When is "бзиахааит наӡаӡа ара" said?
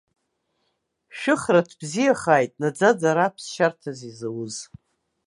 1.79-3.27